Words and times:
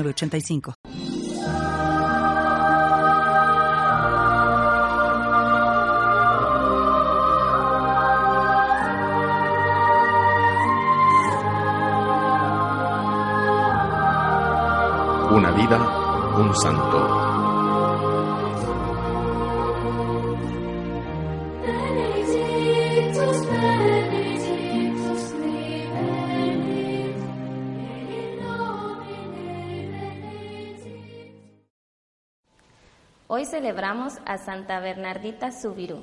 85 0.00 0.74
Una 15.30 15.50
vida, 15.52 15.78
un 16.36 16.54
santo. 16.56 17.21
Hoy 33.34 33.46
celebramos 33.46 34.18
a 34.26 34.36
Santa 34.36 34.78
Bernardita 34.80 35.52
Subirú. 35.52 36.02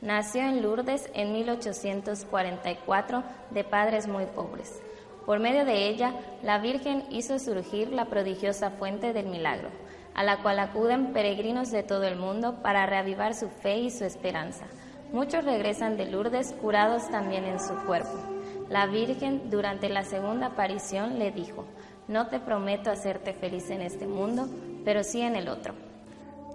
Nació 0.00 0.42
en 0.42 0.62
Lourdes 0.62 1.10
en 1.12 1.32
1844 1.32 3.24
de 3.50 3.64
padres 3.64 4.06
muy 4.06 4.26
pobres. 4.26 4.80
Por 5.26 5.40
medio 5.40 5.64
de 5.64 5.88
ella, 5.88 6.14
la 6.44 6.60
Virgen 6.60 7.02
hizo 7.10 7.40
surgir 7.40 7.92
la 7.92 8.04
prodigiosa 8.04 8.70
fuente 8.70 9.12
del 9.12 9.26
milagro, 9.26 9.70
a 10.14 10.22
la 10.22 10.40
cual 10.40 10.60
acuden 10.60 11.12
peregrinos 11.12 11.72
de 11.72 11.82
todo 11.82 12.04
el 12.04 12.14
mundo 12.14 12.62
para 12.62 12.86
reavivar 12.86 13.34
su 13.34 13.48
fe 13.48 13.78
y 13.78 13.90
su 13.90 14.04
esperanza. 14.04 14.66
Muchos 15.12 15.44
regresan 15.44 15.96
de 15.96 16.06
Lourdes 16.06 16.52
curados 16.60 17.10
también 17.10 17.44
en 17.44 17.58
su 17.58 17.74
cuerpo. 17.86 18.16
La 18.68 18.86
Virgen 18.86 19.50
durante 19.50 19.88
la 19.88 20.04
segunda 20.04 20.46
aparición 20.46 21.18
le 21.18 21.32
dijo, 21.32 21.64
no 22.06 22.28
te 22.28 22.38
prometo 22.38 22.92
hacerte 22.92 23.32
feliz 23.32 23.68
en 23.70 23.82
este 23.82 24.06
mundo, 24.06 24.46
pero 24.84 25.02
sí 25.02 25.22
en 25.22 25.34
el 25.34 25.48
otro. 25.48 25.87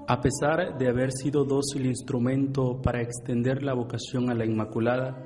A 0.06 0.20
pesar 0.20 0.78
de 0.78 0.90
haber 0.90 1.14
sido 1.14 1.46
dócil 1.46 1.86
instrumento 1.86 2.82
para 2.82 3.02
extender 3.02 3.64
la 3.64 3.74
vocación 3.74 4.30
a 4.30 4.34
la 4.34 4.46
Inmaculada, 4.46 5.18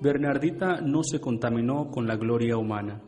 Bernardita 0.00 0.80
no 0.80 1.02
se 1.02 1.20
contaminó 1.20 1.90
con 1.90 2.06
la 2.06 2.16
gloria 2.16 2.56
humana. 2.56 3.02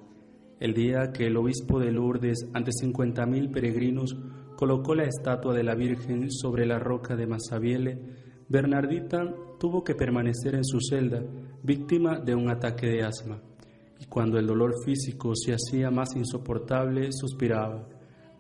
El 0.61 0.75
día 0.75 1.13
que 1.15 1.29
el 1.29 1.39
obispo 1.39 1.81
de 1.81 1.93
Lourdes, 1.93 2.47
ante 2.53 2.73
50.000 2.73 3.51
peregrinos, 3.51 4.15
colocó 4.55 4.95
la 4.95 5.05
estatua 5.05 5.55
de 5.55 5.65
la 5.65 5.75
Virgen 5.75 6.31
sobre 6.31 6.67
la 6.67 6.79
roca 6.79 7.17
de 7.17 7.27
Masabiele, 7.27 7.99
Bernardita 8.47 9.35
tuvo 9.59 9.83
que 9.83 9.95
permanecer 9.95 10.55
en 10.55 10.65
su 10.65 10.79
celda, 10.79 11.23
víctima 11.63 12.19
de 12.19 12.35
un 12.35 12.51
ataque 12.51 12.87
de 12.87 13.03
asma. 13.03 13.41
Y 13.99 14.05
cuando 14.05 14.39
el 14.39 14.47
dolor 14.47 14.75
físico 14.85 15.33
se 15.35 15.55
hacía 15.55 15.91
más 15.91 16.15
insoportable, 16.17 17.09
suspiraba, 17.13 17.89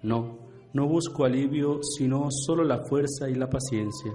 no, 0.02 0.43
no 0.74 0.86
busco 0.86 1.24
alivio, 1.24 1.80
sino 1.82 2.28
solo 2.30 2.64
la 2.64 2.84
fuerza 2.84 3.30
y 3.30 3.34
la 3.34 3.48
paciencia. 3.48 4.12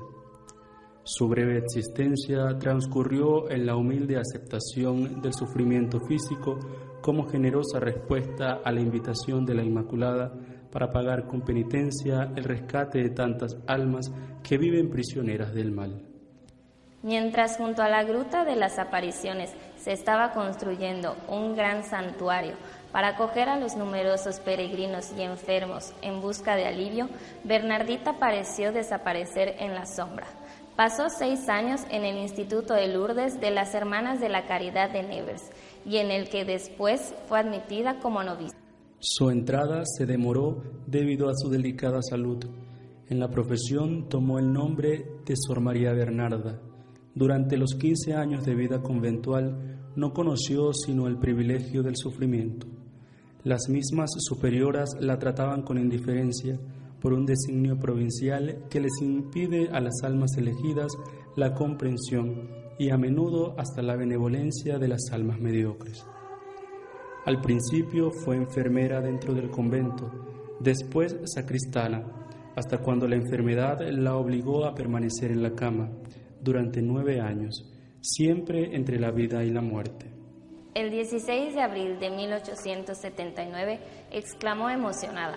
Su 1.04 1.28
breve 1.28 1.58
existencia 1.58 2.60
transcurrió 2.60 3.50
en 3.50 3.66
la 3.66 3.76
humilde 3.76 4.18
aceptación 4.18 5.22
del 5.22 5.34
sufrimiento 5.34 6.00
físico 6.02 6.60
como 7.02 7.28
generosa 7.28 7.80
respuesta 7.80 8.60
a 8.64 8.72
la 8.72 8.82
invitación 8.82 9.46
de 9.46 9.56
la 9.56 9.64
Inmaculada 9.64 10.32
para 10.72 10.92
pagar 10.92 11.26
con 11.26 11.42
penitencia 11.42 12.32
el 12.36 12.44
rescate 12.44 13.02
de 13.02 13.10
tantas 13.10 13.58
almas 13.66 14.12
que 14.44 14.58
viven 14.58 14.92
prisioneras 14.92 15.54
del 15.54 15.72
mal. 15.72 16.06
Mientras 17.02 17.56
junto 17.56 17.82
a 17.82 17.90
la 17.90 18.04
Gruta 18.04 18.44
de 18.44 18.58
las 18.58 18.78
Apariciones 18.78 19.54
se 19.78 19.94
estaba 19.94 20.34
construyendo 20.34 21.16
un 21.30 21.56
gran 21.56 21.86
santuario 21.86 22.56
para 22.92 23.10
acoger 23.10 23.50
a 23.50 23.60
los 23.60 23.76
numerosos 23.76 24.40
peregrinos 24.40 25.12
y 25.18 25.22
enfermos 25.22 25.94
en 26.02 26.22
busca 26.22 26.56
de 26.56 26.66
alivio, 26.66 27.10
Bernardita 27.44 28.20
pareció 28.20 28.72
desaparecer 28.72 29.56
en 29.60 29.76
la 29.76 29.86
sombra. 29.86 30.28
Pasó 30.76 31.10
seis 31.10 31.50
años 31.50 31.82
en 31.92 32.06
el 32.06 32.18
Instituto 32.18 32.74
de 32.74 32.88
Lourdes 32.88 33.40
de 33.42 33.52
las 33.52 33.76
Hermanas 33.76 34.22
de 34.22 34.30
la 34.30 34.48
Caridad 34.48 34.90
de 34.90 35.04
Nevers 35.04 35.52
y 35.86 35.98
en 35.98 36.10
el 36.10 36.30
que 36.30 36.46
después 36.46 37.14
fue 37.28 37.40
admitida 37.40 38.00
como 38.00 38.24
novicia. 38.24 38.58
Su 39.00 39.30
entrada 39.30 39.84
se 39.86 40.06
demoró 40.06 40.64
debido 40.88 41.30
a 41.30 41.34
su 41.36 41.50
delicada 41.50 42.02
salud. 42.02 42.46
En 43.10 43.20
la 43.20 43.30
profesión 43.30 44.08
tomó 44.08 44.40
el 44.40 44.54
nombre 44.54 45.06
de 45.26 45.36
Sor 45.36 45.60
María 45.62 45.92
Bernarda. 45.94 46.60
Durante 47.14 47.58
los 47.58 47.76
15 47.76 48.14
años 48.14 48.46
de 48.46 48.56
vida 48.56 48.82
conventual 48.82 49.80
no 49.96 50.14
conoció 50.14 50.72
sino 50.74 51.08
el 51.08 51.18
privilegio 51.18 51.84
del 51.84 51.98
sufrimiento. 51.98 52.79
Las 53.44 53.70
mismas 53.70 54.10
superioras 54.18 54.90
la 55.00 55.18
trataban 55.18 55.62
con 55.62 55.78
indiferencia 55.78 56.60
por 57.00 57.14
un 57.14 57.26
designio 57.26 57.80
provincial 57.80 58.66
que 58.70 58.82
les 58.82 58.92
impide 59.02 59.70
a 59.70 59.80
las 59.80 60.04
almas 60.04 60.36
elegidas 60.38 60.92
la 61.38 61.54
comprensión 61.54 62.50
y 62.78 62.90
a 62.90 62.98
menudo 62.98 63.56
hasta 63.58 63.82
la 63.82 63.96
benevolencia 63.96 64.78
de 64.78 64.90
las 64.90 65.02
almas 65.14 65.40
mediocres. 65.40 66.06
Al 67.26 67.40
principio 67.40 68.12
fue 68.12 68.36
enfermera 68.36 69.00
dentro 69.00 69.34
del 69.34 69.50
convento, 69.50 70.12
después 70.60 71.16
sacristana, 71.24 72.04
hasta 72.58 72.80
cuando 72.80 73.08
la 73.08 73.16
enfermedad 73.16 73.80
la 73.90 74.18
obligó 74.18 74.66
a 74.66 74.76
permanecer 74.76 75.32
en 75.32 75.44
la 75.44 75.56
cama 75.56 75.90
durante 76.42 76.82
nueve 76.82 77.22
años, 77.22 77.66
siempre 78.02 78.76
entre 78.76 79.00
la 79.00 79.12
vida 79.12 79.46
y 79.46 79.50
la 79.50 79.62
muerte. 79.62 80.19
El 80.80 80.92
16 80.92 81.56
de 81.56 81.62
abril 81.62 82.00
de 82.00 82.10
1879 82.10 83.80
exclamó 84.12 84.70
emocionada, 84.70 85.36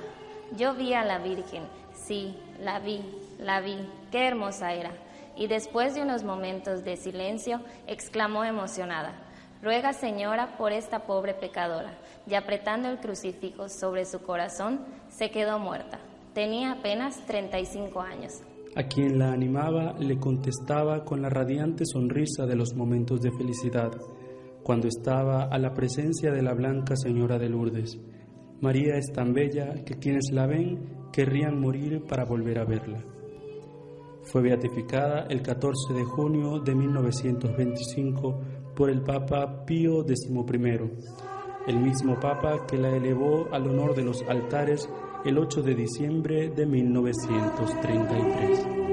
yo 0.57 0.73
vi 0.73 0.95
a 0.95 1.05
la 1.05 1.19
Virgen, 1.19 1.65
sí, 1.95 2.37
la 2.61 2.79
vi, 2.79 3.01
la 3.41 3.61
vi, 3.61 3.75
qué 4.13 4.29
hermosa 4.29 4.73
era. 4.73 4.93
Y 5.35 5.49
después 5.49 5.97
de 5.97 6.03
unos 6.03 6.23
momentos 6.23 6.85
de 6.85 6.97
silencio, 6.97 7.61
exclamó 7.89 8.45
emocionada, 8.45 9.15
ruega 9.61 9.93
Señora 9.93 10.57
por 10.57 10.71
esta 10.71 11.01
pobre 11.01 11.35
pecadora. 11.35 11.99
Y 12.25 12.35
apretando 12.35 12.89
el 12.89 13.01
crucifijo 13.01 13.69
sobre 13.69 14.05
su 14.05 14.21
corazón, 14.23 14.79
se 15.09 15.33
quedó 15.33 15.59
muerta. 15.59 15.99
Tenía 16.35 16.71
apenas 16.71 17.17
35 17.27 18.01
años. 18.01 18.35
A 18.77 18.85
quien 18.85 19.19
la 19.19 19.33
animaba 19.33 19.95
le 19.99 20.21
contestaba 20.21 21.05
con 21.05 21.21
la 21.21 21.31
radiante 21.31 21.85
sonrisa 21.85 22.47
de 22.47 22.55
los 22.55 22.75
momentos 22.75 23.21
de 23.21 23.33
felicidad 23.33 23.91
cuando 24.63 24.89
estaba 24.89 25.45
a 25.45 25.59
la 25.59 25.75
presencia 25.75 26.33
de 26.33 26.43
la 26.43 26.55
Blanca 26.55 26.97
Señora 26.97 27.39
de 27.39 27.49
Lourdes. 27.49 28.01
María 28.61 28.97
es 28.97 29.13
tan 29.13 29.33
bella 29.33 29.85
que 29.85 29.95
quienes 29.95 30.33
la 30.33 30.47
ven 30.47 31.09
querrían 31.13 31.61
morir 31.61 32.03
para 32.09 32.25
volver 32.25 32.59
a 32.59 32.65
verla. 32.65 33.05
Fue 34.23 34.41
beatificada 34.41 35.27
el 35.29 35.43
14 35.43 35.95
de 35.95 36.05
junio 36.05 36.61
de 36.61 36.75
1925 36.75 38.41
por 38.77 38.89
el 38.89 39.03
Papa 39.03 39.65
Pío 39.67 40.07
XI, 40.07 40.15
el 41.67 41.81
mismo 41.81 42.21
Papa 42.21 42.65
que 42.67 42.79
la 42.79 42.97
elevó 42.97 43.49
al 43.53 43.67
honor 43.67 43.97
de 43.97 44.05
los 44.05 44.23
altares 44.29 44.89
el 45.25 45.39
8 45.39 45.63
de 45.63 45.75
diciembre 45.75 46.51
de 46.51 46.67
1933. 46.67 48.92